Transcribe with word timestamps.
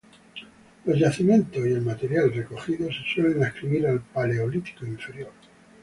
Los 0.85 0.97
yacimientos 0.97 1.63
y 1.63 1.73
el 1.73 1.81
material 1.81 2.33
recogido 2.33 2.87
se 2.91 3.03
suelen 3.13 3.43
adscribir 3.43 3.85
al 3.85 4.01
Paleolítico 4.01 4.83
Inferior. 4.87 5.31